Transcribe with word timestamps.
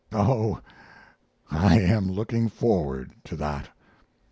Oh! 0.11 0.59
I 1.51 1.79
am 1.79 2.11
looking 2.11 2.49
forward 2.49 3.11
to 3.25 3.35
that." 3.35 3.69